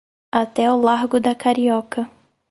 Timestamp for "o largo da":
0.71-1.35